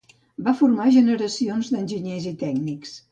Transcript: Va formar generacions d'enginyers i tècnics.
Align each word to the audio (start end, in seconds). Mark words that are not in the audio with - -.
Va 0.45 0.53
formar 0.61 0.87
generacions 0.95 1.69
d'enginyers 1.75 2.27
i 2.31 2.33
tècnics. 2.45 2.95